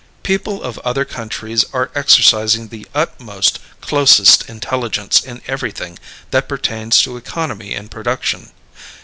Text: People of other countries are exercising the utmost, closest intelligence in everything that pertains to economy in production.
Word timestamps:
People 0.23 0.63
of 0.63 0.79
other 0.79 1.05
countries 1.05 1.63
are 1.73 1.91
exercising 1.93 2.69
the 2.69 2.87
utmost, 2.95 3.59
closest 3.81 4.49
intelligence 4.49 5.21
in 5.23 5.43
everything 5.45 5.99
that 6.31 6.47
pertains 6.49 6.99
to 7.03 7.17
economy 7.17 7.75
in 7.75 7.87
production. 7.87 8.51